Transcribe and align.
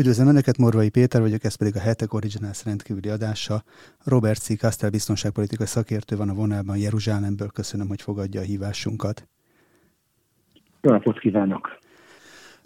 Üdvözlöm 0.00 0.28
Önöket, 0.28 0.58
Morvai 0.58 0.88
Péter 0.88 1.20
vagyok, 1.20 1.44
ez 1.44 1.54
pedig 1.54 1.76
a 1.76 1.80
Hetek 1.80 2.14
Originals 2.14 2.64
rendkívüli 2.64 3.08
adása. 3.08 3.62
Robert 4.04 4.40
C. 4.40 4.58
Kastel 4.58 4.90
biztonságpolitikai 4.90 5.66
szakértő 5.66 6.16
van 6.16 6.28
a 6.28 6.34
vonalban 6.34 6.76
Jeruzsálemből. 6.76 7.48
Köszönöm, 7.48 7.88
hogy 7.88 8.02
fogadja 8.02 8.40
a 8.40 8.44
hívásunkat. 8.44 9.28
Jó 10.80 10.90
napot 10.90 11.18
kívánok! 11.18 11.78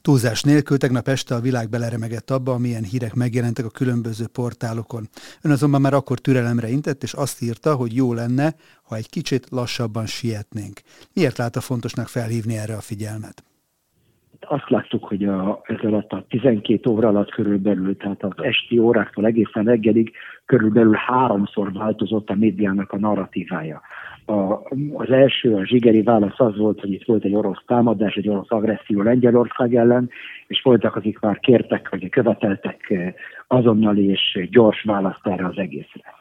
Túlzás 0.03 0.43
nélkül 0.43 0.79
tegnap 0.79 1.09
este 1.09 1.35
a 1.35 1.41
világ 1.41 1.69
beleremegett 1.69 2.31
abba, 2.31 2.53
amilyen 2.53 2.85
hírek 2.85 3.15
megjelentek 3.15 3.65
a 3.65 3.71
különböző 3.71 4.27
portálokon. 4.27 5.09
Ön 5.41 5.53
azonban 5.53 5.81
már 5.81 5.95
akkor 5.95 6.19
türelemre 6.19 6.69
intett, 6.69 7.03
és 7.03 7.13
azt 7.13 7.43
írta, 7.43 7.75
hogy 7.75 7.95
jó 7.95 8.13
lenne, 8.13 8.55
ha 8.83 8.97
egy 8.97 9.11
kicsit 9.11 9.47
lassabban 9.51 10.07
sietnénk. 10.07 10.81
Miért 11.13 11.39
látta 11.39 11.61
fontosnak 11.61 12.09
felhívni 12.09 12.57
erre 12.57 12.77
a 12.77 12.81
figyelmet? 12.81 13.45
Azt 14.49 14.71
láttuk, 14.71 15.05
hogy 15.05 15.25
a, 15.25 15.61
ez 15.63 15.77
alatt 15.83 16.13
a 16.13 16.25
12 16.29 16.91
óra 16.91 17.09
alatt 17.09 17.31
körülbelül, 17.31 17.97
tehát 17.97 18.23
az 18.23 18.45
esti 18.45 18.79
óráktól 18.79 19.27
egészen 19.27 19.65
reggelig 19.65 20.13
körülbelül 20.47 20.95
háromszor 20.95 21.73
változott 21.73 22.31
a 22.31 22.35
médiának 22.35 22.93
a 22.93 22.99
narratívája. 22.99 23.81
A, 24.27 24.53
az 24.93 25.11
első, 25.11 25.55
a 25.55 25.67
zsigeri 25.67 26.03
válasz 26.03 26.41
az 26.41 26.57
volt, 26.57 26.81
hogy 26.81 26.93
itt 26.93 27.05
volt 27.05 27.25
egy 27.25 27.35
orosz 27.35 27.63
támadás, 27.67 28.15
egy 28.15 28.29
orosz 28.29 28.51
agresszió 28.51 29.03
Lengyelország 29.03 29.75
ellen, 29.75 30.11
és 30.47 30.63
voltak, 30.63 30.97
akik 30.97 31.19
már 31.19 31.39
kértek, 31.39 31.89
vagy 31.91 32.09
követeltek 32.09 32.91
eh, 32.91 33.13
azonnali 33.47 34.09
és 34.09 34.49
gyors 34.51 34.83
választ 34.83 35.27
erre 35.27 35.47
az 35.47 35.59
egészre. 35.59 36.15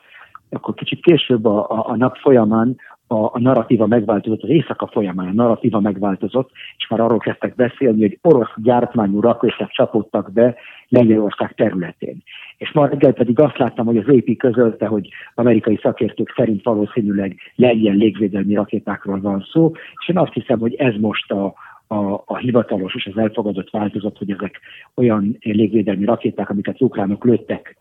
Akkor 0.49 0.73
kicsit 0.73 1.02
később 1.02 1.45
a, 1.45 1.69
a, 1.69 1.89
a 1.89 1.95
nap 1.95 2.17
folyamán 2.17 2.77
a, 3.13 3.30
a 3.34 3.40
narratíva 3.40 3.88
megváltozott, 3.88 4.44
az 4.44 4.49
éjszaka 4.49 4.88
folyamán 4.88 5.27
a 5.27 5.34
narratíva 5.34 5.80
megváltozott, 5.80 6.52
és 6.77 6.88
már 6.88 6.99
arról 6.99 7.17
kezdtek 7.17 7.55
beszélni, 7.55 8.02
hogy 8.02 8.17
orosz 8.22 8.52
gyártmányú 8.55 9.20
rakéták 9.20 9.70
csapódtak 9.70 10.31
be 10.31 10.55
Lengyelország 10.88 11.53
területén. 11.53 12.23
És 12.58 12.72
ma 12.72 12.88
reggel 12.88 13.13
pedig 13.13 13.39
azt 13.39 13.58
láttam, 13.58 13.86
hogy 13.86 13.98
az 13.98 14.08
AP 14.08 14.38
közölte, 14.38 14.86
hogy 14.86 15.09
amerikai 15.36 15.80
szakértők 15.81 16.33
szerint 16.36 16.64
valószínűleg 16.64 17.36
lengyel 17.55 17.95
légvédelmi 17.95 18.53
rakétákról 18.53 19.22
van 19.22 19.45
szó, 19.52 19.72
és 20.00 20.09
én 20.09 20.17
azt 20.17 20.33
hiszem, 20.33 20.59
hogy 20.59 20.75
ez 20.75 20.94
most 21.00 21.31
a, 21.31 21.53
a, 21.88 22.23
a 22.25 22.38
hivatalos 22.38 22.95
és 22.95 23.05
az 23.05 23.17
elfogadott 23.17 23.70
változat, 23.70 24.17
hogy 24.17 24.31
ezek 24.31 24.59
olyan 24.95 25.38
légvédelmi 25.39 26.05
rakéták, 26.05 26.50
amiket 26.50 26.81
ukránok 26.81 27.25
lőttek 27.25 27.77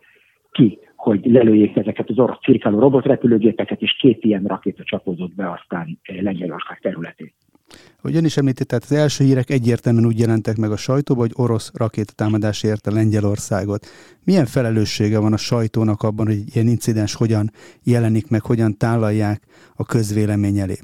ki 0.52 0.78
hogy 1.02 1.20
lelőjék 1.24 1.76
ezeket 1.76 2.08
az 2.10 2.18
orosz 2.18 2.38
cirkáló 2.42 2.78
robotrepülőgépeket, 2.78 3.80
és 3.80 3.96
két 4.00 4.24
ilyen 4.24 4.42
rakéta 4.42 4.82
csapódott 4.84 5.34
be 5.34 5.50
aztán 5.50 5.98
eh, 6.02 6.20
Lengyelország 6.20 6.78
területén. 6.80 7.32
Hogy 8.00 8.16
ön 8.16 8.24
is 8.24 8.36
említett, 8.36 8.66
tehát 8.68 8.84
az 8.84 8.92
első 8.92 9.24
hírek 9.24 9.50
egyértelműen 9.50 10.06
úgy 10.06 10.18
jelentek 10.18 10.56
meg 10.56 10.70
a 10.70 10.76
sajtóban, 10.76 11.26
hogy 11.26 11.44
orosz 11.44 11.72
rakétatámadás 11.78 12.62
érte 12.62 12.90
Lengyelországot. 12.90 13.86
Milyen 14.24 14.46
felelőssége 14.46 15.18
van 15.18 15.32
a 15.32 15.36
sajtónak 15.36 16.02
abban, 16.02 16.26
hogy 16.26 16.42
ilyen 16.54 16.66
incidens 16.66 17.14
hogyan 17.14 17.50
jelenik 17.84 18.30
meg, 18.30 18.42
hogyan 18.42 18.76
tálalják 18.78 19.40
a 19.76 19.84
közvélemény 19.84 20.58
elé? 20.58 20.76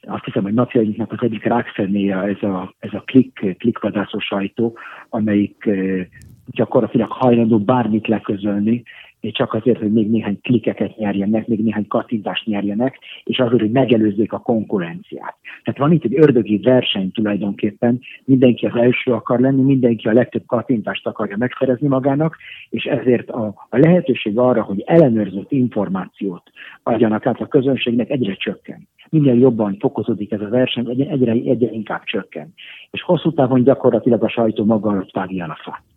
Azt 0.00 0.24
hiszem, 0.24 0.42
hogy 0.42 0.54
napjainknak 0.54 1.12
az 1.12 1.18
egyik 1.20 1.44
rákszenéje 1.44 2.16
ez 2.16 2.42
a, 2.42 2.74
ez 2.78 2.92
a 2.92 3.02
klik, 3.06 3.56
klikvadászó 3.58 4.18
sajtó, 4.18 4.78
amelyik 5.08 5.66
eh, 5.66 6.06
gyakorlatilag 6.46 7.10
hajlandó 7.10 7.58
bármit 7.58 8.06
leközölni, 8.06 8.82
csak 9.30 9.54
azért, 9.54 9.78
hogy 9.78 9.92
még 9.92 10.10
néhány 10.10 10.40
klikeket 10.40 10.96
nyerjenek, 10.96 11.46
még 11.46 11.62
néhány 11.62 11.86
kattintást 11.86 12.46
nyerjenek, 12.46 12.98
és 13.24 13.38
azért, 13.38 13.60
hogy 13.60 13.70
megelőzzék 13.70 14.32
a 14.32 14.38
konkurenciát. 14.38 15.36
Tehát 15.64 15.80
van 15.80 15.92
itt 15.92 16.04
egy 16.04 16.18
ördögi 16.18 16.58
verseny 16.58 17.12
tulajdonképpen, 17.12 18.00
mindenki 18.24 18.66
az 18.66 18.76
első 18.76 19.12
akar 19.12 19.40
lenni, 19.40 19.62
mindenki 19.62 20.08
a 20.08 20.12
legtöbb 20.12 20.46
kattintást 20.46 21.06
akarja 21.06 21.36
megszerezni 21.36 21.88
magának, 21.88 22.36
és 22.70 22.84
ezért 22.84 23.30
a, 23.30 23.54
a 23.68 23.78
lehetőség 23.78 24.38
arra, 24.38 24.62
hogy 24.62 24.82
ellenőrzött 24.86 25.52
információt 25.52 26.42
adjanak 26.82 27.26
át 27.26 27.40
a 27.40 27.46
közönségnek 27.46 28.10
egyre 28.10 28.34
csökken. 28.34 28.88
Minél 29.10 29.38
jobban 29.38 29.76
fokozódik 29.80 30.32
ez 30.32 30.40
a 30.40 30.48
verseny, 30.48 31.06
egyre, 31.10 31.32
egyre 31.32 31.70
inkább 31.70 32.04
csökken. 32.04 32.54
És 32.90 33.02
hosszú 33.02 33.32
távon 33.32 33.62
gyakorlatilag 33.62 34.24
a 34.24 34.28
sajtó 34.28 34.64
maga 34.64 34.90
alatt 34.90 35.10
vágja 35.10 35.44
a 35.44 35.58
fát. 35.62 35.91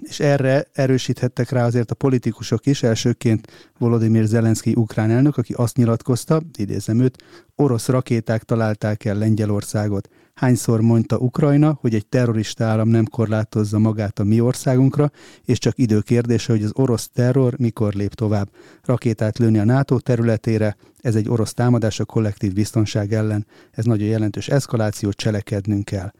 És 0.00 0.20
erre 0.20 0.66
erősíthettek 0.72 1.50
rá 1.50 1.66
azért 1.66 1.90
a 1.90 1.94
politikusok 1.94 2.66
is, 2.66 2.82
elsőként 2.82 3.70
Volodymyr 3.78 4.24
Zelenszky 4.24 4.72
ukrán 4.74 5.10
elnök, 5.10 5.36
aki 5.36 5.52
azt 5.52 5.76
nyilatkozta, 5.76 6.42
idézem 6.58 7.00
őt, 7.00 7.22
orosz 7.56 7.88
rakéták 7.88 8.42
találták 8.42 9.04
el 9.04 9.18
Lengyelországot. 9.18 10.08
Hányszor 10.34 10.80
mondta 10.80 11.16
Ukrajna, 11.16 11.78
hogy 11.80 11.94
egy 11.94 12.06
terrorista 12.06 12.64
állam 12.64 12.88
nem 12.88 13.04
korlátozza 13.04 13.78
magát 13.78 14.18
a 14.18 14.24
mi 14.24 14.40
országunkra, 14.40 15.10
és 15.44 15.58
csak 15.58 15.78
idő 15.78 16.00
kérdése, 16.00 16.52
hogy 16.52 16.62
az 16.62 16.72
orosz 16.74 17.08
terror 17.08 17.58
mikor 17.58 17.92
lép 17.92 18.14
tovább. 18.14 18.48
Rakétát 18.82 19.38
lőni 19.38 19.58
a 19.58 19.64
NATO 19.64 19.98
területére, 19.98 20.76
ez 21.00 21.14
egy 21.14 21.28
orosz 21.28 21.54
támadás 21.54 22.00
a 22.00 22.04
kollektív 22.04 22.52
biztonság 22.52 23.12
ellen, 23.12 23.46
ez 23.70 23.84
nagyon 23.84 24.08
jelentős 24.08 24.48
eszkaláció, 24.48 25.10
cselekednünk 25.10 25.84
kell 25.84 26.12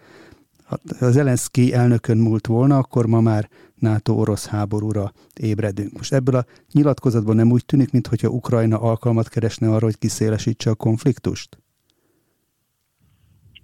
ha 0.98 1.10
Zelenszky 1.10 1.72
elnökön 1.72 2.16
múlt 2.16 2.46
volna, 2.46 2.76
akkor 2.78 3.06
ma 3.06 3.20
már 3.20 3.48
NATO-orosz 3.74 4.48
háborúra 4.48 5.12
ébredünk. 5.40 5.92
Most 5.92 6.12
ebből 6.12 6.34
a 6.34 6.44
nyilatkozatban 6.72 7.36
nem 7.36 7.50
úgy 7.50 7.64
tűnik, 7.64 7.92
mintha 7.92 8.28
Ukrajna 8.28 8.78
alkalmat 8.80 9.28
keresne 9.28 9.68
arra, 9.68 9.84
hogy 9.84 9.98
kiszélesítse 9.98 10.70
a 10.70 10.74
konfliktust? 10.74 11.58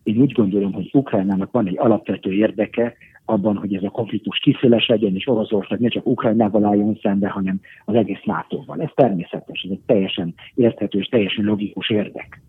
Én 0.03 0.21
úgy 0.21 0.33
gondolom, 0.33 0.73
hogy 0.73 0.91
Ukrajnának 0.93 1.51
van 1.51 1.67
egy 1.67 1.79
alapvető 1.79 2.33
érdeke 2.33 2.95
abban, 3.25 3.57
hogy 3.57 3.75
ez 3.75 3.83
a 3.83 3.89
konfliktus 3.89 4.39
kiszélesedjen, 4.39 5.15
és 5.15 5.29
Oroszország 5.29 5.81
ne 5.81 5.89
csak 5.89 6.07
Ukrajnával 6.07 6.65
álljon 6.65 6.99
szembe, 7.03 7.29
hanem 7.29 7.61
az 7.85 7.95
egész 7.95 8.23
NATO-val. 8.25 8.83
Ez 8.83 8.91
természetes, 8.95 9.63
ez 9.63 9.71
egy 9.71 9.81
teljesen 9.87 10.35
érthető 10.55 10.99
és 10.99 11.07
teljesen 11.07 11.45
logikus 11.45 11.91
érdek 11.91 12.41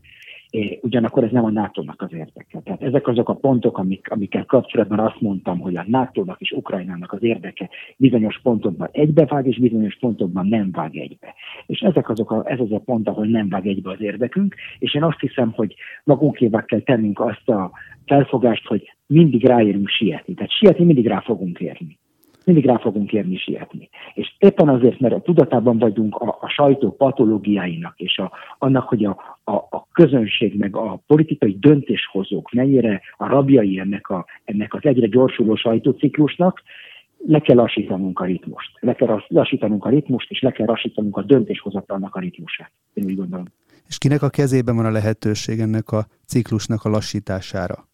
ugyanakkor 0.81 1.23
ez 1.23 1.31
nem 1.31 1.45
a 1.45 1.49
NATO-nak 1.49 2.01
az 2.01 2.13
érdeke. 2.13 2.59
Tehát 2.63 2.81
ezek 2.81 3.07
azok 3.07 3.29
a 3.29 3.33
pontok, 3.33 3.77
amik, 3.77 4.09
amikkel 4.09 4.45
kapcsolatban 4.45 4.99
azt 4.99 5.21
mondtam, 5.21 5.59
hogy 5.59 5.75
a 5.75 5.85
NATO-nak 5.87 6.41
és 6.41 6.51
Ukrajnának 6.51 7.11
az 7.11 7.23
érdeke 7.23 7.69
bizonyos 7.97 8.39
pontokban 8.43 8.89
egybevág, 8.91 9.47
és 9.47 9.59
bizonyos 9.59 9.97
pontokban 9.99 10.47
nem 10.47 10.71
vág 10.71 10.95
egybe. 10.95 11.33
És 11.65 11.79
ezek 11.79 12.09
azok 12.09 12.31
a, 12.31 12.43
ez 12.45 12.59
az 12.59 12.71
a 12.71 12.79
pont, 12.79 13.07
ahol 13.07 13.25
nem 13.25 13.49
vág 13.49 13.67
egybe 13.67 13.91
az 13.91 14.01
érdekünk, 14.01 14.55
és 14.79 14.95
én 14.95 15.03
azt 15.03 15.19
hiszem, 15.19 15.51
hogy 15.55 15.75
magunkévá 16.03 16.65
kell 16.65 16.81
tennünk 16.81 17.19
azt 17.19 17.49
a 17.49 17.71
felfogást, 18.05 18.67
hogy 18.67 18.93
mindig 19.07 19.45
ráérünk 19.45 19.87
sietni. 19.87 20.33
Tehát 20.33 20.51
sietni 20.51 20.85
mindig 20.85 21.07
rá 21.07 21.19
fogunk 21.19 21.59
érni 21.59 21.99
mindig 22.45 22.65
rá 22.65 22.77
fogunk 22.77 23.13
érni 23.13 23.37
sietni. 23.37 23.89
És 24.13 24.35
éppen 24.37 24.69
azért, 24.69 24.99
mert 24.99 25.13
a 25.13 25.21
tudatában 25.21 25.77
vagyunk 25.77 26.15
a, 26.15 26.37
a 26.41 26.47
sajtó 26.47 26.95
patológiáinak, 26.95 27.99
és 27.99 28.17
a, 28.17 28.31
annak, 28.57 28.87
hogy 28.87 29.05
a, 29.05 29.39
a, 29.43 29.51
a 29.51 29.87
közönség 29.91 30.57
meg 30.57 30.75
a 30.75 31.01
politikai 31.07 31.57
döntéshozók 31.59 32.51
mennyire 32.51 33.01
a 33.17 33.27
rabjai 33.27 33.79
ennek, 33.79 34.09
a, 34.09 34.25
ennek 34.43 34.73
az 34.73 34.79
egyre 34.83 35.07
gyorsuló 35.07 35.55
sajtóciklusnak, 35.55 36.61
le 37.27 37.39
kell 37.39 37.55
lassítanunk 37.55 38.19
a 38.19 38.25
ritmust. 38.25 38.71
Le 38.79 38.93
kell 38.93 39.21
lassítanunk 39.27 39.85
a 39.85 39.89
ritmust, 39.89 40.31
és 40.31 40.41
le 40.41 40.51
kell 40.51 40.65
lassítanunk 40.65 41.17
a 41.17 41.21
döntéshozatalnak 41.21 42.15
a 42.15 42.19
ritmusát. 42.19 42.71
Én 42.93 43.05
úgy 43.05 43.15
gondolom. 43.15 43.45
És 43.87 43.97
kinek 43.97 44.21
a 44.21 44.29
kezében 44.29 44.75
van 44.75 44.85
a 44.85 44.91
lehetőség 44.91 45.59
ennek 45.59 45.91
a 45.91 46.05
ciklusnak 46.25 46.83
a 46.83 46.89
lassítására? 46.89 47.89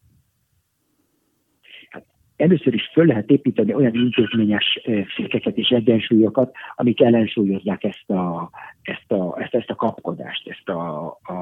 Először 2.38 2.74
is 2.74 2.90
föl 2.94 3.06
lehet 3.06 3.30
építeni 3.30 3.74
olyan 3.74 3.94
intézményes 3.94 4.82
fékeket 5.16 5.58
és 5.58 5.70
egyensúlyokat, 5.70 6.56
amik 6.76 7.02
ellensúlyozzák 7.02 7.84
ezt 7.84 8.10
a, 8.10 8.50
ezt 8.82 9.12
a, 9.12 9.42
ezt, 9.42 9.56
ezt 9.56 9.70
a 9.70 9.76
kapkodást, 9.76 10.48
ezt 10.48 10.70
a, 10.70 11.06
a, 11.24 11.34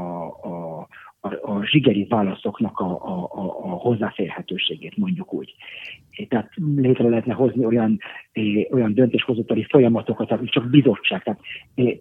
a, 0.42 0.88
a, 1.20 1.52
a 1.52 1.66
zsigeri 1.66 2.06
válaszoknak 2.10 2.80
a, 2.80 2.86
a, 2.86 3.30
a, 3.32 3.70
hozzáférhetőségét, 3.70 4.98
mondjuk 4.98 5.34
úgy. 5.34 5.56
Tehát 6.30 6.50
létre 6.76 7.10
lehetne 7.10 7.34
hozni 7.34 7.66
olyan, 7.66 8.00
olyan 8.72 8.94
döntéshozatali 8.94 9.66
folyamatokat, 9.70 10.32
amik 10.32 10.50
csak 10.50 10.70
bizottság. 10.70 11.24
Tehát 11.24 11.40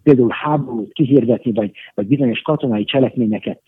például 0.03 0.31
háborút 0.31 0.93
kihirdetni, 0.93 1.53
vagy, 1.53 1.71
vagy 1.95 2.07
bizonyos 2.07 2.41
katonai 2.41 2.85
cselekményeket 2.85 3.63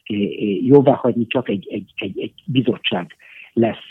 jóvá 0.62 0.92
hagyni 0.92 1.26
csak 1.26 1.48
egy, 1.48 1.66
egy, 1.70 1.92
egy, 1.96 2.20
egy 2.20 2.42
bizottság 2.44 3.16
lesz 3.56 3.90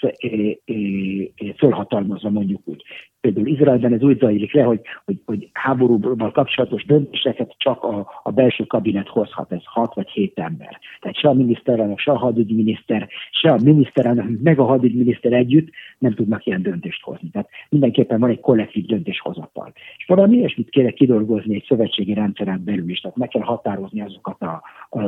fölhatalmazva 1.58 2.30
mondjuk 2.30 2.62
úgy. 2.66 2.84
például 3.22 3.48
Izraelben 3.48 3.94
ez 3.94 4.02
úgy 4.02 4.20
zajlik 4.20 4.54
le, 4.54 4.64
hogy, 4.64 4.82
hogy, 5.06 5.22
hogy 5.26 5.50
háborúval 5.54 6.32
kapcsolatos 6.32 6.86
döntéseket 6.86 7.56
csak 7.58 7.84
a, 7.84 8.22
a 8.24 8.32
belső 8.32 8.64
kabinet 8.64 9.08
hozhat, 9.08 9.52
ez 9.52 9.62
hat 9.64 9.94
vagy 9.94 10.10
hét 10.10 10.40
ember. 10.40 10.80
Tehát 11.00 11.18
se 11.18 11.30
a 11.30 11.34
miniszterelnök, 11.34 12.00
se 12.00 12.12
a 12.12 12.18
hadügyminiszter, 12.18 13.08
se 13.32 13.52
a 13.52 13.58
miniszterelnök, 13.64 14.42
meg 14.42 14.60
a 14.60 14.66
hadügyminiszter 14.66 15.34
együtt 15.34 15.70
nem 15.98 16.14
tudnak 16.14 16.46
ilyen 16.46 16.62
döntést 16.62 17.02
hozni. 17.02 17.30
Tehát 17.30 17.50
mindenképpen 17.70 18.20
van 18.20 18.30
egy 18.30 18.40
kollektív 18.40 18.86
döntéshozatal. 18.86 19.74
És 19.98 20.06
valami 20.06 20.38
ilyesmit 20.38 20.70
kéne 20.70 20.92
kidolgozni 20.92 21.56
egy 21.56 21.66
szövetségi 21.68 22.14
rendszeren 22.14 22.62
belül 22.66 22.90
is, 22.90 23.00
tehát 23.00 23.18
meg 23.18 23.28
kell 23.28 23.42
határozni 23.42 24.02
azokat 24.02 24.42
a, 24.42 24.62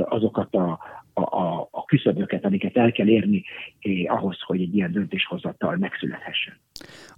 azokat 0.09 0.55
a, 0.55 0.79
a, 1.13 1.67
a 1.71 1.76
küszöböket, 1.87 2.45
amiket 2.45 2.77
el 2.77 2.91
kell 2.91 3.07
érni 3.07 3.43
eh, 3.79 4.15
ahhoz, 4.15 4.37
hogy 4.41 4.61
egy 4.61 4.75
ilyen 4.75 4.91
döntéshozatal 4.91 5.75
megszülethessen. 5.77 6.59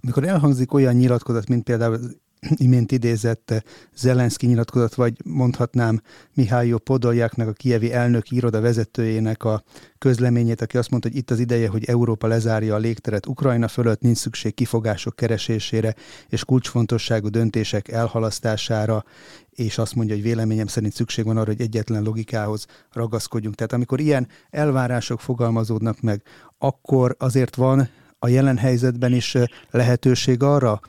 Amikor 0.02 0.24
elhangzik 0.24 0.72
olyan 0.72 0.94
nyilatkozat, 0.94 1.48
mint 1.48 1.64
például 1.64 1.98
imént 2.48 2.92
idézett 2.92 3.64
Zelenszky 3.96 4.46
nyilatkozat, 4.46 4.94
vagy 4.94 5.24
mondhatnám 5.24 6.02
Mihály 6.34 6.74
Podoljáknak, 6.84 7.48
a 7.48 7.52
kievi 7.52 7.92
elnök 7.92 8.30
iroda 8.30 8.60
vezetőjének 8.60 9.44
a 9.44 9.62
közleményét, 9.98 10.60
aki 10.60 10.76
azt 10.76 10.90
mondta, 10.90 11.08
hogy 11.08 11.16
itt 11.16 11.30
az 11.30 11.38
ideje, 11.38 11.68
hogy 11.68 11.84
Európa 11.84 12.26
lezárja 12.26 12.74
a 12.74 12.78
légteret 12.78 13.26
Ukrajna 13.26 13.68
fölött, 13.68 14.00
nincs 14.00 14.16
szükség 14.16 14.54
kifogások 14.54 15.16
keresésére 15.16 15.94
és 16.28 16.44
kulcsfontosságú 16.44 17.28
döntések 17.28 17.88
elhalasztására, 17.88 19.04
és 19.50 19.78
azt 19.78 19.94
mondja, 19.94 20.14
hogy 20.14 20.24
véleményem 20.24 20.66
szerint 20.66 20.92
szükség 20.92 21.24
van 21.24 21.36
arra, 21.36 21.50
hogy 21.50 21.60
egyetlen 21.60 22.02
logikához 22.02 22.66
ragaszkodjunk. 22.92 23.54
Tehát 23.54 23.72
amikor 23.72 24.00
ilyen 24.00 24.28
elvárások 24.50 25.20
fogalmazódnak 25.20 26.00
meg, 26.00 26.22
akkor 26.58 27.16
azért 27.18 27.56
van 27.56 27.88
a 28.18 28.28
jelen 28.28 28.56
helyzetben 28.56 29.12
is 29.12 29.36
lehetőség 29.70 30.42
arra, 30.42 30.80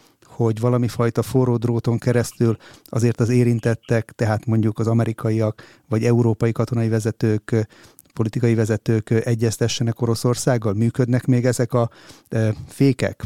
hogy 0.44 0.60
valami 0.60 0.88
fajta 0.88 1.22
forró 1.22 1.58
dróton 1.58 1.98
keresztül 1.98 2.56
azért 2.84 3.20
az 3.20 3.30
érintettek, 3.30 4.12
tehát 4.12 4.46
mondjuk 4.46 4.80
az 4.80 4.88
amerikaiak 4.88 5.62
vagy 5.90 6.04
európai 6.04 6.52
katonai 6.52 6.90
vezetők, 6.90 7.68
politikai 8.14 8.56
vezetők 8.56 9.10
egyeztessenek 9.10 10.02
Oroszországgal? 10.02 10.74
Működnek 10.74 11.26
még 11.26 11.46
ezek 11.46 11.74
a 11.74 11.90
fékek? 12.68 13.24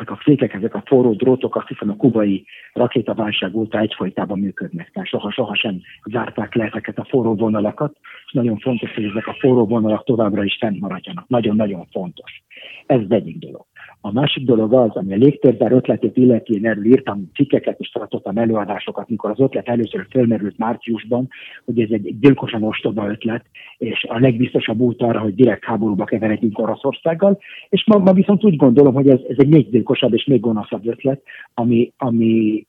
ezek 0.00 0.10
a 0.10 0.20
fékek, 0.22 0.54
ezek 0.54 0.74
a 0.74 0.82
forró 0.86 1.12
drótok, 1.12 1.56
azt 1.56 1.68
hiszem 1.68 1.90
a 1.90 1.96
kubai 1.96 2.44
rakétaválság 2.72 3.56
óta 3.56 3.78
egyfolytában 3.78 4.38
működnek. 4.38 4.90
Tehát 4.90 5.08
soha-soha 5.08 5.54
sem 5.54 5.80
zárták 6.10 6.54
le 6.54 6.64
ezeket 6.64 6.98
a 6.98 7.04
forró 7.04 7.34
vonalakat, 7.34 7.96
és 8.26 8.32
nagyon 8.32 8.58
fontos, 8.58 8.94
hogy 8.94 9.04
ezek 9.04 9.26
a 9.26 9.36
forró 9.40 9.66
vonalak 9.66 10.04
továbbra 10.04 10.44
is 10.44 10.56
fennmaradjanak. 10.60 11.28
Nagyon-nagyon 11.28 11.86
fontos. 11.90 12.42
Ez 12.86 13.00
egyik 13.08 13.38
dolog. 13.38 13.66
A 14.00 14.12
másik 14.12 14.44
dolog 14.44 14.72
az, 14.72 14.96
ami 14.96 15.12
a 15.12 15.16
légtérzár 15.16 15.72
ötletét 15.72 16.16
illeti, 16.16 16.54
én 16.54 16.66
erről 16.66 16.84
írtam 16.84 17.30
cikkeket 17.34 17.80
és 17.80 17.90
tartottam 17.90 18.36
előadásokat, 18.36 19.08
mikor 19.08 19.30
az 19.30 19.40
ötlet 19.40 19.68
először 19.68 20.06
felmerült 20.10 20.58
márciusban, 20.58 21.28
hogy 21.64 21.80
ez 21.80 21.90
egy 21.90 22.18
gyilkosan 22.20 22.62
ostoba 22.62 23.08
ötlet, 23.10 23.44
és 23.78 24.04
a 24.08 24.18
legbiztosabb 24.18 24.80
út 24.80 25.02
arra, 25.02 25.20
hogy 25.20 25.34
direkt 25.34 25.64
háborúba 25.64 26.04
keveredjünk 26.04 26.58
Oroszországgal, 26.58 27.38
és 27.68 27.84
ma, 27.86 27.98
ma 27.98 28.12
viszont 28.12 28.44
úgy 28.44 28.56
gondolom, 28.56 28.94
hogy 28.94 29.08
ez, 29.08 29.20
ez 29.28 29.36
egy 29.38 29.48
még 29.48 29.70
gyilkosabb 29.70 30.14
és 30.14 30.24
még 30.24 30.40
gonoszabb 30.40 30.86
ötlet, 30.86 31.22
ami, 31.54 31.92
ami 31.96 32.66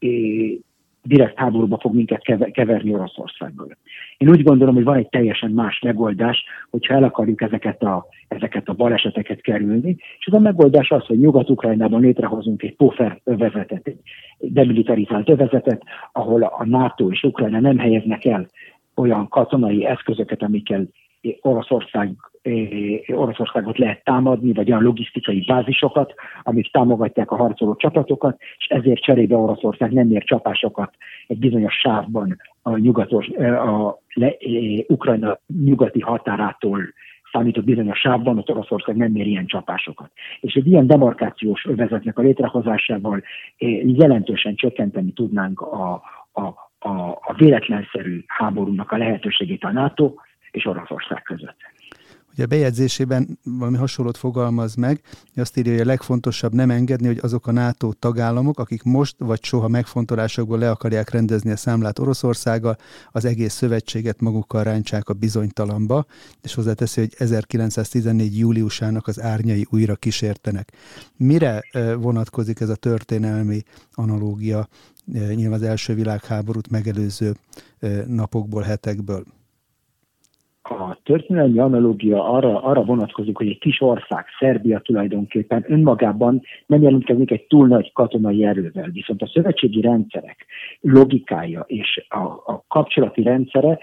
direkt 1.03 1.37
háborúba 1.37 1.77
fog 1.79 1.95
minket 1.95 2.51
keverni 2.51 2.93
Oroszországból. 2.93 3.77
Én 4.17 4.29
úgy 4.29 4.43
gondolom, 4.43 4.75
hogy 4.75 4.83
van 4.83 4.97
egy 4.97 5.09
teljesen 5.09 5.51
más 5.51 5.79
megoldás, 5.79 6.43
hogyha 6.69 6.93
el 6.93 7.03
akarjuk 7.03 7.41
ezeket 7.41 7.83
a, 7.83 8.05
ezeket 8.27 8.69
a 8.69 8.73
baleseteket 8.73 9.41
kerülni, 9.41 9.95
és 10.19 10.27
az 10.27 10.33
a 10.33 10.39
megoldás 10.39 10.91
az, 10.91 11.05
hogy 11.05 11.19
Nyugat-Ukrajnában 11.19 12.01
létrehozunk 12.01 12.63
egy 12.63 12.75
puffer 12.75 13.19
övezetet, 13.23 13.87
egy 13.87 13.99
demilitarizált 14.39 15.29
övezetet, 15.29 15.83
ahol 16.11 16.43
a 16.43 16.65
NATO 16.65 17.11
és 17.11 17.23
Ukrajna 17.23 17.59
nem 17.59 17.77
helyeznek 17.77 18.25
el 18.25 18.47
olyan 18.95 19.27
katonai 19.27 19.85
eszközöket, 19.85 20.41
amikkel 20.43 20.87
Oroszország, 21.41 22.11
Oroszországot 23.07 23.77
lehet 23.77 24.03
támadni, 24.03 24.53
vagy 24.53 24.71
olyan 24.71 24.83
logisztikai 24.83 25.43
bázisokat, 25.47 26.13
amik 26.43 26.71
támogatják 26.71 27.31
a 27.31 27.35
harcoló 27.35 27.75
csapatokat, 27.75 28.37
és 28.57 28.65
ezért 28.67 29.01
cserébe 29.01 29.35
Oroszország 29.35 29.91
nem 29.91 30.11
ér 30.11 30.23
csapásokat 30.23 30.93
egy 31.27 31.39
bizonyos 31.39 31.73
sávban 31.73 32.37
a, 32.61 32.77
nyugatos, 32.77 33.27
a 33.27 33.99
le, 34.13 34.35
Ukrajna 34.87 35.39
nyugati 35.63 35.99
határától 35.99 36.81
számított 37.31 37.63
bizonyos 37.63 37.99
sávban, 37.99 38.37
ott 38.37 38.49
Oroszország 38.49 38.95
nem 38.95 39.11
mér 39.11 39.27
ilyen 39.27 39.45
csapásokat. 39.45 40.11
És 40.39 40.53
egy 40.53 40.67
ilyen 40.67 40.87
demarkációs 40.87 41.65
övezetnek 41.65 42.17
a 42.17 42.21
létrehozásával 42.21 43.23
jelentősen 43.83 44.55
csökkenteni 44.55 45.11
tudnánk 45.11 45.61
a, 45.61 46.01
a, 46.31 46.41
a, 46.79 47.09
a 47.09 47.33
véletlenszerű 47.37 48.23
háborúnak 48.27 48.91
a 48.91 48.97
lehetőségét 48.97 49.63
a 49.63 49.71
NATO, 49.71 50.13
és 50.51 50.65
Oroszország 50.65 51.21
között. 51.21 51.55
Ugye 52.33 52.43
a 52.43 52.47
bejegyzésében 52.47 53.39
valami 53.43 53.77
hasonlót 53.77 54.17
fogalmaz 54.17 54.75
meg, 54.75 55.01
azt 55.35 55.57
írja, 55.57 55.71
hogy 55.71 55.81
a 55.81 55.85
legfontosabb 55.85 56.53
nem 56.53 56.69
engedni, 56.69 57.07
hogy 57.07 57.19
azok 57.21 57.47
a 57.47 57.51
NATO 57.51 57.93
tagállamok, 57.93 58.59
akik 58.59 58.83
most 58.83 59.15
vagy 59.17 59.43
soha 59.43 59.67
megfontolásokból 59.67 60.57
le 60.57 60.69
akarják 60.69 61.09
rendezni 61.09 61.51
a 61.51 61.57
számlát 61.57 61.99
Oroszországgal, 61.99 62.77
az 63.11 63.25
egész 63.25 63.53
szövetséget 63.53 64.21
magukkal 64.21 64.63
rántsák 64.63 65.09
a 65.09 65.13
bizonytalamba, 65.13 66.05
és 66.41 66.53
hozzáteszi, 66.53 66.99
hogy 66.99 67.13
1914. 67.17 68.37
júliusának 68.37 69.07
az 69.07 69.21
árnyai 69.21 69.67
újra 69.69 69.95
kísértenek. 69.95 70.71
Mire 71.17 71.63
vonatkozik 71.97 72.59
ez 72.59 72.69
a 72.69 72.75
történelmi 72.75 73.63
analógia 73.93 74.67
nyilván 75.35 75.59
az 75.59 75.63
első 75.63 75.93
világháborút 75.93 76.69
megelőző 76.69 77.35
napokból, 78.07 78.61
hetekből? 78.61 79.23
A 80.63 80.97
történelmi 81.03 81.59
analógia 81.59 82.29
arra, 82.29 82.63
arra 82.63 82.83
vonatkozik, 82.83 83.37
hogy 83.37 83.47
egy 83.47 83.59
kis 83.59 83.81
ország, 83.81 84.25
Szerbia 84.39 84.79
tulajdonképpen 84.79 85.65
önmagában 85.67 86.41
nem 86.65 86.81
jelentkezik 86.81 87.31
egy 87.31 87.45
túl 87.47 87.67
nagy 87.67 87.93
katonai 87.93 88.45
erővel, 88.45 88.89
viszont 88.91 89.21
a 89.21 89.27
szövetségi 89.33 89.81
rendszerek 89.81 90.45
logikája 90.81 91.63
és 91.67 92.05
a, 92.09 92.23
a 92.23 92.65
kapcsolati 92.67 93.23
rendszere 93.23 93.79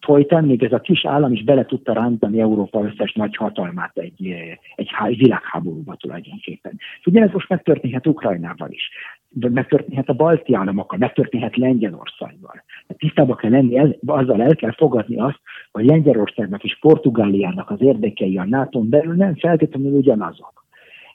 folytán 0.00 0.44
még 0.44 0.62
ez 0.62 0.72
a 0.72 0.80
kis 0.80 1.04
állam 1.04 1.32
is 1.32 1.44
bele 1.44 1.64
tudta 1.64 1.92
rántani 1.92 2.40
Európa 2.40 2.84
összes 2.84 3.12
nagy 3.12 3.36
hatalmát 3.36 3.96
egy, 3.96 4.34
egy, 4.76 5.16
világháborúba 5.16 5.94
tulajdonképpen. 5.94 6.78
Ugye 7.04 7.22
ez 7.22 7.30
most 7.32 7.48
megtörténhet 7.48 8.06
Ukrajnával 8.06 8.70
is, 8.70 8.90
de 9.28 9.48
megtörténhet 9.48 10.08
a 10.08 10.12
balti 10.12 10.54
államokkal, 10.54 10.98
megtörténhet 10.98 11.56
Lengyelországgal. 11.56 12.64
Tisztában 12.96 13.36
kell 13.36 13.50
lenni, 13.50 13.78
el, 13.78 13.96
azzal 14.06 14.42
el 14.42 14.56
kell 14.56 14.72
fogadni 14.72 15.18
azt, 15.20 15.40
hogy 15.72 15.84
Lengyelországnak 15.84 16.64
és 16.64 16.78
Portugáliának 16.78 17.70
az 17.70 17.80
érdekei 17.80 18.38
a 18.38 18.44
nato 18.44 18.80
belül 18.80 19.14
nem 19.14 19.36
feltétlenül 19.36 19.92
ugyanazok. 19.92 20.64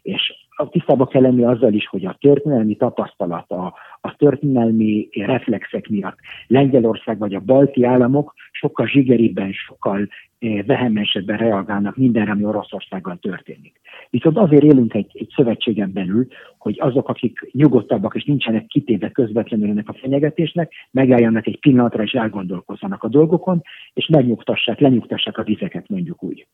És 0.01 0.33
tisztában 0.69 1.07
kell 1.07 1.21
lenni 1.21 1.43
azzal 1.43 1.73
is, 1.73 1.87
hogy 1.87 2.05
a 2.05 2.17
történelmi 2.19 2.75
tapasztalat, 2.75 3.51
a, 3.51 3.73
a 4.01 4.15
történelmi 4.15 5.09
reflexek 5.11 5.87
miatt 5.87 6.17
Lengyelország 6.47 7.17
vagy 7.17 7.33
a 7.33 7.39
balti 7.39 7.83
államok 7.83 8.33
sokkal 8.51 8.87
zsigeribben, 8.87 9.51
sokkal 9.51 10.07
eh, 10.39 10.63
vehemensebben 10.65 11.37
reagálnak 11.37 11.95
mindenre, 11.95 12.31
ami 12.31 12.45
Oroszországgal 12.45 13.17
történik. 13.21 13.79
Viszont 14.09 14.37
azért 14.37 14.63
élünk 14.63 14.93
egy, 14.93 15.11
egy 15.13 15.33
szövetségen 15.35 15.93
belül, 15.93 16.27
hogy 16.57 16.75
azok, 16.79 17.09
akik 17.09 17.49
nyugodtabbak 17.51 18.15
és 18.15 18.23
nincsenek 18.23 18.65
kitéve 18.65 19.09
közvetlenül 19.09 19.69
ennek 19.69 19.89
a 19.89 19.93
fenyegetésnek, 19.93 20.71
megálljanak 20.91 21.47
egy 21.47 21.59
pillanatra 21.59 22.03
és 22.03 22.11
elgondolkozzanak 22.11 23.03
a 23.03 23.07
dolgokon, 23.07 23.61
és 23.93 24.07
megnyugtassák, 24.07 24.79
lenyugtassák 24.79 25.37
a 25.37 25.43
vizeket, 25.43 25.89
mondjuk 25.89 26.23
úgy. 26.23 26.47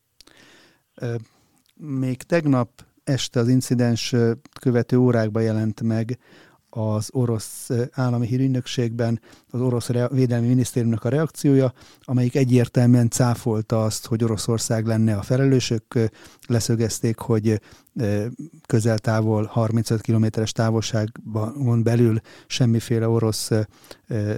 Még 1.76 2.16
tegnap 2.16 2.68
este 3.08 3.40
az 3.40 3.48
incidens 3.48 4.14
követő 4.60 4.96
órákban 4.96 5.42
jelent 5.42 5.82
meg 5.82 6.18
az 6.70 7.08
orosz 7.12 7.70
állami 7.92 8.26
hírügynökségben 8.26 9.20
az 9.50 9.60
orosz 9.60 9.90
védelmi 10.10 10.46
minisztériumnak 10.46 11.04
a 11.04 11.08
reakciója, 11.08 11.72
amelyik 12.02 12.34
egyértelműen 12.36 13.10
cáfolta 13.10 13.84
azt, 13.84 14.06
hogy 14.06 14.24
Oroszország 14.24 14.86
lenne 14.86 15.16
a 15.16 15.22
felelősök. 15.22 16.10
Leszögezték, 16.46 17.18
hogy 17.18 17.60
közel-távol 18.66 19.44
35 19.44 20.00
kilométeres 20.00 20.52
távolságban 20.52 21.82
belül 21.82 22.20
semmiféle 22.46 23.08
orosz 23.08 23.50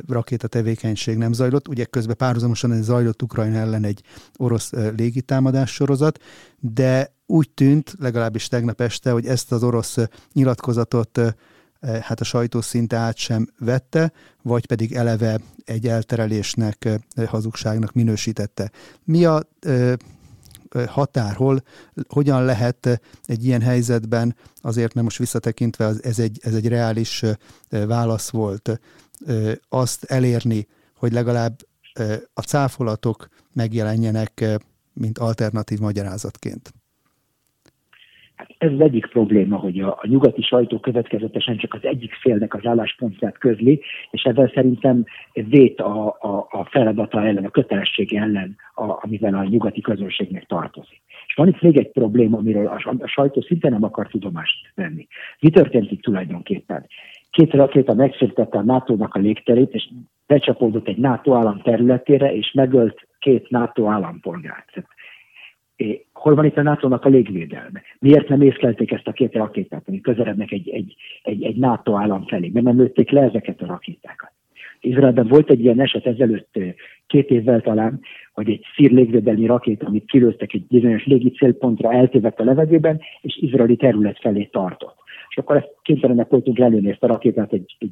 rakéta 0.08 0.48
tevékenység 0.48 1.16
nem 1.16 1.32
zajlott. 1.32 1.68
Ugye 1.68 1.84
közben 1.84 2.16
párhuzamosan 2.16 2.82
zajlott 2.82 3.22
Ukrajna 3.22 3.56
ellen 3.56 3.84
egy 3.84 4.02
orosz 4.36 4.70
légitámadás 4.96 5.70
sorozat, 5.72 6.18
de 6.58 7.14
úgy 7.26 7.50
tűnt, 7.50 7.94
legalábbis 7.98 8.48
tegnap 8.48 8.80
este, 8.80 9.10
hogy 9.10 9.26
ezt 9.26 9.52
az 9.52 9.62
orosz 9.62 9.96
nyilatkozatot 10.32 11.20
hát 11.80 12.20
a 12.20 12.24
sajtó 12.24 12.60
szinte 12.60 12.96
át 12.96 13.16
sem 13.16 13.48
vette, 13.58 14.12
vagy 14.42 14.66
pedig 14.66 14.92
eleve 14.94 15.40
egy 15.64 15.88
elterelésnek, 15.88 16.88
hazugságnak 17.26 17.92
minősítette. 17.92 18.70
Mi 19.04 19.24
a 19.24 19.42
határ, 20.86 21.34
hol, 21.34 21.62
hogyan 22.08 22.44
lehet 22.44 23.00
egy 23.24 23.44
ilyen 23.44 23.60
helyzetben, 23.60 24.36
azért 24.60 24.94
mert 24.94 25.06
most 25.06 25.18
visszatekintve 25.18 25.92
ez 26.02 26.18
egy, 26.18 26.38
ez 26.42 26.54
egy 26.54 26.68
reális 26.68 27.24
válasz 27.68 28.30
volt, 28.30 28.80
azt 29.68 30.04
elérni, 30.04 30.66
hogy 30.96 31.12
legalább 31.12 31.60
a 32.34 32.40
cáfolatok 32.40 33.28
megjelenjenek, 33.52 34.44
mint 34.92 35.18
alternatív 35.18 35.78
magyarázatként. 35.78 36.74
Ez 38.58 38.72
az 38.72 38.80
egyik 38.80 39.06
probléma, 39.06 39.56
hogy 39.56 39.80
a, 39.80 39.88
a 39.88 40.06
nyugati 40.06 40.42
sajtó 40.42 40.78
következetesen 40.78 41.56
csak 41.56 41.74
az 41.74 41.84
egyik 41.84 42.12
félnek 42.12 42.54
az 42.54 42.66
álláspontját 42.66 43.38
közli, 43.38 43.80
és 44.10 44.22
ezzel 44.22 44.50
szerintem 44.54 45.04
vét 45.32 45.80
a, 45.80 46.06
a, 46.06 46.46
a 46.50 46.64
feladata 46.64 47.26
ellen, 47.26 47.44
a 47.44 47.50
kötelessége 47.50 48.20
ellen, 48.20 48.56
a, 48.74 49.04
amivel 49.04 49.34
a 49.34 49.44
nyugati 49.44 49.80
közönségnek 49.80 50.46
tartozik. 50.46 51.02
És 51.26 51.34
van 51.34 51.48
itt 51.48 51.60
még 51.60 51.76
egy 51.78 51.90
probléma, 51.90 52.38
amiről 52.38 52.66
a, 52.66 52.94
a 52.98 53.06
sajtó 53.06 53.40
szinte 53.40 53.68
nem 53.68 53.84
akar 53.84 54.08
tudomást 54.08 54.72
venni. 54.74 55.06
Mi 55.40 55.50
történt 55.50 55.90
itt 55.90 56.02
tulajdonképpen? 56.02 56.86
Két 57.30 57.52
rakéta 57.52 57.94
megsértette 57.94 58.58
a 58.58 58.62
NATO-nak 58.62 59.14
a 59.14 59.18
légterét, 59.18 59.74
és 59.74 59.88
becsapódott 60.26 60.88
egy 60.88 60.98
NATO 60.98 61.34
állam 61.34 61.60
területére, 61.62 62.34
és 62.34 62.52
megölt 62.52 63.08
két 63.18 63.50
NATO 63.50 63.86
állampolgárt 63.86 64.72
hol 66.12 66.34
van 66.34 66.44
itt 66.44 66.56
a 66.56 66.62
NATO-nak 66.62 67.04
a 67.04 67.08
légvédelme? 67.08 67.82
Miért 67.98 68.28
nem 68.28 68.42
észlelték 68.42 68.92
ezt 68.92 69.06
a 69.06 69.12
két 69.12 69.34
rakétát, 69.34 69.82
ami 69.86 70.00
közelednek 70.00 70.50
egy, 70.50 70.70
egy, 70.70 70.96
egy, 71.22 71.42
egy 71.42 71.56
NATO 71.56 71.94
állam 71.94 72.26
felé? 72.26 72.50
Mert 72.52 72.66
nem 72.66 72.76
lőtték 72.76 73.10
le 73.10 73.20
ezeket 73.20 73.60
a 73.60 73.66
rakétákat? 73.66 74.32
Izraelben 74.80 75.26
volt 75.26 75.50
egy 75.50 75.60
ilyen 75.60 75.80
eset 75.80 76.06
ezelőtt 76.06 76.58
két 77.06 77.30
évvel 77.30 77.60
talán, 77.60 78.00
hogy 78.32 78.50
egy 78.50 78.64
szír 78.74 78.90
légvédelmi 78.90 79.46
rakéta, 79.46 79.86
amit 79.86 80.04
kilőztek 80.04 80.52
egy 80.52 80.66
bizonyos 80.66 81.06
légi 81.06 81.30
célpontra, 81.30 81.92
eltévedt 81.92 82.40
a 82.40 82.44
levegőben, 82.44 83.00
és 83.20 83.36
izraeli 83.36 83.76
terület 83.76 84.18
felé 84.20 84.44
tartott. 84.44 84.96
És 85.28 85.36
akkor 85.36 85.56
ezt 85.56 85.74
kénytelenek 85.82 86.28
voltunk 86.28 86.58
lelőni 86.58 86.90
ezt 86.90 87.02
a 87.02 87.06
rakétát 87.06 87.52
egy, 87.52 87.76
egy 87.78 87.90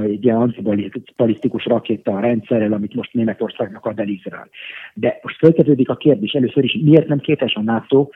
egy 0.00 0.24
ilyen 0.24 0.36
antibalisztikus 0.36 1.64
rakéta 1.64 2.20
rendszerrel, 2.20 2.72
amit 2.72 2.94
most 2.94 3.12
Németországnak 3.12 3.86
ad 3.86 3.98
el 3.98 4.08
Izrael. 4.08 4.48
De 4.94 5.18
most 5.22 5.36
feltevődik 5.36 5.88
a 5.88 5.96
kérdés 5.96 6.32
először 6.32 6.64
is, 6.64 6.78
miért 6.82 7.08
nem 7.08 7.18
képes 7.18 7.54
a 7.54 7.62
NATO 7.62 8.08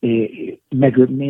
eh, 0.00 0.28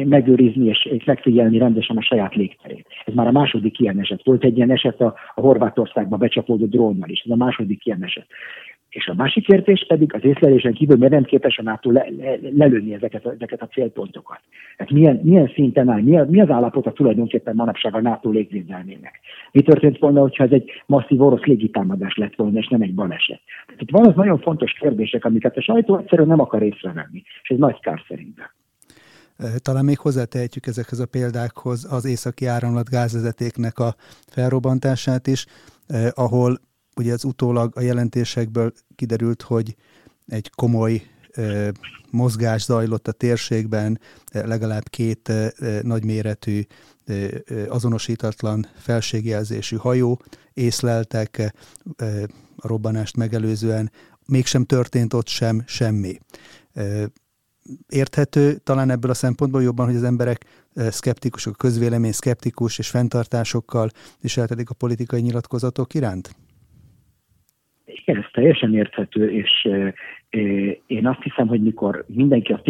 megőrizni 0.05 0.67
és 0.67 1.05
megfigyelni 1.05 1.59
rendesen 1.59 1.97
a 1.97 2.03
saját 2.03 2.35
légterét. 2.35 2.87
Ez 3.05 3.15
már 3.15 3.27
a 3.27 3.33
második 3.33 3.79
ilyen 3.79 4.01
eset. 4.01 4.25
Volt 4.25 4.45
egy 4.45 4.57
ilyen 4.57 4.71
eset 4.71 5.01
a, 5.01 5.15
a 5.35 5.41
Horvátországba 5.41 6.17
becsapódó 6.17 6.67
drónnal 6.67 7.09
is. 7.09 7.21
Ez 7.21 7.31
a 7.31 7.37
második 7.37 7.87
ilyen 7.87 8.05
eset. 8.05 8.27
És 8.93 9.07
a 9.07 9.15
másik 9.15 9.45
kérdés 9.45 9.85
pedig 9.89 10.15
az 10.15 10.25
észlelésen 10.25 10.73
kívül, 10.73 10.97
mert 10.97 11.13
nem 11.13 11.25
képes 11.25 11.59
a 11.59 11.63
NATO 11.63 11.91
le, 11.91 12.07
le, 12.19 12.39
lelőni 12.57 12.95
ezeket, 12.95 13.27
ezeket 13.27 13.63
a 13.63 13.67
célpontokat. 13.67 14.41
Hát 14.79 14.91
milyen, 14.91 15.21
milyen 15.23 15.51
szinten 15.55 15.89
áll, 15.89 16.01
mi, 16.01 16.19
mi 16.29 16.41
az 16.41 16.51
állapota 16.51 16.93
tulajdonképpen 16.93 17.55
manapság 17.55 17.95
a 17.95 18.01
NATO 18.01 18.31
légvédelmének? 18.31 19.21
Mi 19.53 19.63
történt 19.63 19.99
volna, 19.99 20.21
hogyha 20.21 20.45
ez 20.45 20.51
egy 20.51 20.71
masszív 20.87 21.21
orosz 21.21 21.45
légitámadás 21.45 22.17
lett 22.17 22.35
volna, 22.35 22.59
és 22.59 22.69
nem 22.69 22.83
egy 22.83 22.95
baleset? 22.95 23.41
Tehát 23.67 23.81
itt 23.81 23.91
van 23.91 24.07
az 24.07 24.15
nagyon 24.15 24.39
fontos 24.39 24.73
kérdések, 24.73 25.25
amiket 25.25 25.57
a 25.57 25.63
sajtó 25.63 25.99
egyszerűen 25.99 26.29
nem 26.29 26.41
akar 26.41 26.63
észrevenni, 26.63 27.23
és 27.43 27.49
ez 27.49 27.59
nagy 27.59 27.81
kár 27.81 28.01
szerintem. 28.09 28.47
Talán 29.63 29.85
még 29.85 29.99
hozzátehetjük 29.99 30.67
ezekhez 30.67 30.99
a 30.99 31.07
példákhoz 31.07 31.93
az 31.93 32.05
északi 32.07 32.47
áramlat 32.47 32.89
gázvezetéknek 32.89 33.79
a 33.79 33.95
felrobbantását 34.27 35.27
is, 35.27 35.47
ahol 36.15 36.59
ugye 36.97 37.13
az 37.13 37.25
utólag 37.25 37.77
a 37.77 37.81
jelentésekből 37.81 38.73
kiderült, 38.95 39.43
hogy 39.43 39.77
egy 40.27 40.51
komoly 40.51 41.03
mozgás 42.11 42.65
zajlott 42.65 43.09
a 43.09 43.13
térségben, 43.13 44.01
legalább 44.33 44.89
két 44.89 45.33
nagyméretű, 45.83 46.63
azonosítatlan 47.69 48.67
felségjelzésű 48.77 49.77
hajó 49.77 50.21
észleltek 50.53 51.55
a 52.57 52.67
robbanást 52.67 53.17
megelőzően, 53.17 53.93
mégsem 54.27 54.65
történt 54.65 55.15
ott 55.15 55.29
sem 55.29 55.63
semmi. 55.67 56.19
Érthető 57.89 58.57
talán 58.57 58.91
ebből 58.91 59.11
a 59.11 59.15
szempontból 59.15 59.63
jobban, 59.63 59.87
hogy 59.87 59.97
az 59.97 60.03
emberek 60.03 60.45
szkeptikusok, 60.75 61.53
a 61.53 61.57
közvélemény 61.57 62.13
szkeptikus 62.13 62.79
és 62.79 62.89
fenntartásokkal 62.89 63.91
viseltetik 64.21 64.71
a 64.71 64.75
politikai 64.75 65.21
nyilatkozatok 65.21 65.95
iránt? 65.95 66.37
Igen, 68.05 68.21
ez 68.23 68.29
teljesen 68.33 68.75
érthető, 68.75 69.31
és 69.31 69.69
én 70.87 71.07
azt 71.07 71.23
hiszem, 71.23 71.47
hogy 71.47 71.63
mikor 71.63 72.05
mindenki 72.07 72.53
a 72.53 72.61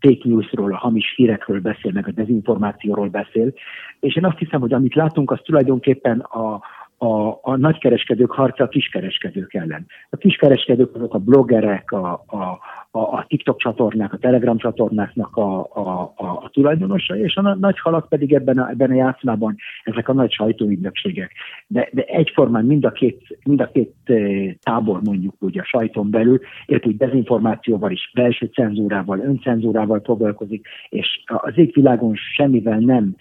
fake, 0.00 0.18
newsról, 0.22 0.72
a 0.72 0.76
hamis 0.76 1.12
hírekről 1.16 1.60
beszél, 1.60 1.90
meg 1.92 2.08
a 2.08 2.12
dezinformációról 2.12 3.08
beszél, 3.08 3.52
és 4.00 4.16
én 4.16 4.24
azt 4.24 4.38
hiszem, 4.38 4.60
hogy 4.60 4.72
amit 4.72 4.94
látunk, 4.94 5.30
az 5.30 5.40
tulajdonképpen 5.44 6.20
a, 6.20 6.60
a, 7.02 7.38
a 7.42 7.56
nagykereskedők 7.56 8.30
harca 8.30 8.64
a 8.64 8.68
kiskereskedők 8.68 9.54
ellen. 9.54 9.86
A 10.10 10.16
kiskereskedők 10.16 10.94
azok 10.94 11.14
a 11.14 11.18
bloggerek, 11.18 11.92
a, 11.92 12.24
a, 12.26 12.58
a, 12.90 12.98
a 12.98 13.24
TikTok 13.28 13.58
csatornák, 13.58 14.12
a 14.12 14.18
Telegram 14.18 14.56
csatornáknak 14.56 15.36
a, 15.36 15.60
a, 15.60 16.12
a, 16.16 16.26
a 16.26 16.50
tulajdonosai, 16.52 17.20
és 17.20 17.36
a 17.36 17.54
nagy 17.54 17.78
halak 17.78 18.08
pedig 18.08 18.32
ebben 18.32 18.58
a, 18.58 18.68
ebben 18.68 18.90
a 18.90 18.94
játszmában 18.94 19.56
ezek 19.84 20.08
a 20.08 20.12
nagy 20.12 20.32
sajtóügynökségek. 20.32 21.32
De, 21.66 21.88
de 21.92 22.02
egyformán 22.02 22.64
mind 22.64 22.84
a 22.84 22.90
két, 22.90 23.38
mind 23.44 23.60
a 23.60 23.70
két 23.72 23.94
tábor 24.62 25.00
mondjuk 25.02 25.34
úgy 25.38 25.58
a 25.58 25.64
sajton 25.64 26.10
belül, 26.10 26.40
épp 26.66 26.86
úgy 26.86 26.96
dezinformációval 26.96 27.90
is, 27.90 28.10
belső 28.14 28.46
cenzúrával, 28.46 29.18
öncenzúrával 29.18 30.00
foglalkozik, 30.04 30.66
és 30.88 31.22
az 31.26 31.52
égvilágon 31.54 32.14
semmivel 32.14 32.78
nem 32.78 33.16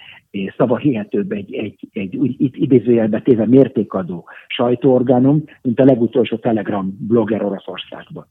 szava 0.57 0.77
hihetőbb 0.77 1.31
egy, 1.31 1.53
egy, 1.53 1.89
egy 1.91 2.15
úgy 2.15 2.35
itt 2.41 2.55
idézőjelbe 2.55 3.21
téve 3.21 3.45
mértékadó 3.45 4.27
sajtóorganum, 4.47 5.43
mint 5.61 5.79
a 5.79 5.83
legutolsó 5.83 6.37
Telegram 6.37 6.97
blogger 6.99 7.43
Oroszországban. 7.43 8.27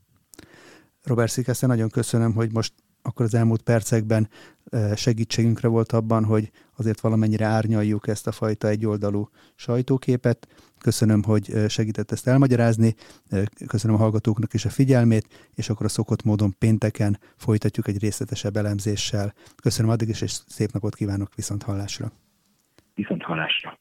Robert 1.05 1.31
Szikeszen, 1.31 1.69
nagyon 1.69 1.89
köszönöm, 1.89 2.33
hogy 2.35 2.49
most 2.53 2.73
akkor 3.11 3.25
az 3.25 3.35
elmúlt 3.35 3.63
percekben 3.63 4.29
segítségünkre 4.95 5.69
volt 5.69 5.93
abban, 5.93 6.25
hogy 6.25 6.51
azért 6.77 7.01
valamennyire 7.01 7.45
árnyaljuk 7.45 8.09
ezt 8.09 8.27
a 8.27 8.33
fajta 8.33 8.69
egyoldalú 8.69 9.29
sajtóképet. 9.55 10.49
Köszönöm, 10.79 11.23
hogy 11.23 11.53
segített 11.69 12.13
ezt 12.13 12.27
elmagyarázni, 12.27 12.95
köszönöm 13.67 13.97
a 13.97 13.99
hallgatóknak 13.99 14.55
is 14.55 14.65
a 14.65 14.69
figyelmét, 14.71 15.51
és 15.55 15.69
akkor 15.69 15.87
a 15.87 15.89
szokott 15.89 16.23
módon 16.23 16.55
pénteken 16.59 17.19
folytatjuk 17.37 17.89
egy 17.89 17.99
részletesebb 17.99 18.57
elemzéssel. 18.57 19.35
Köszönöm 19.63 19.91
addig 19.91 20.09
is, 20.09 20.21
és 20.21 20.31
szép 20.47 20.73
napot 20.73 20.95
kívánok 20.95 21.35
viszont 21.35 21.63
hallásra. 21.63 22.13
Viszont 22.95 23.23
hallásra. 23.23 23.80